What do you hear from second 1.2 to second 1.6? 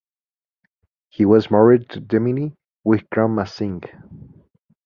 was